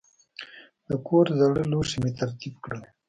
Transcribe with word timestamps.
د 0.87 0.89
کور 1.07 1.25
زاړه 1.39 1.63
لوښي 1.71 1.97
مې 2.03 2.11
ترتیب 2.19 2.53
کړل. 2.63 2.81